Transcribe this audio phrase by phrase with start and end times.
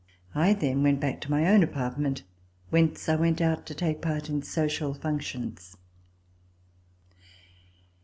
[0.33, 2.23] I then went back to my own apartment,
[2.71, 5.77] whence I went out to take part in social functions.